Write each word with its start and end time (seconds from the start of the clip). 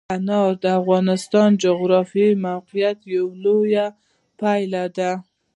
انار 0.15 0.51
د 0.63 0.65
افغانستان 0.81 1.49
د 1.55 1.59
جغرافیایي 1.65 2.41
موقیعت 2.47 2.99
یوه 3.15 3.33
لویه 3.43 3.87
پایله 4.39 4.83
ده. 4.97 5.11